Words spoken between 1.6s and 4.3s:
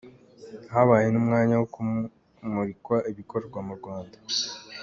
kumurikwa ibikorerwa mu Rwanda.